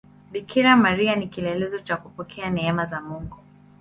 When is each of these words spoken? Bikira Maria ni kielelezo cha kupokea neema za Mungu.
Bikira 0.31 0.75
Maria 0.75 1.15
ni 1.15 1.27
kielelezo 1.27 1.79
cha 1.79 1.97
kupokea 1.97 2.49
neema 2.49 2.85
za 2.85 3.01
Mungu. 3.01 3.37